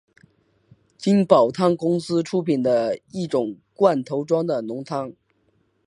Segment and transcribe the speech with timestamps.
[0.97, 5.13] 金宝汤公司出品的一种罐头装的浓汤。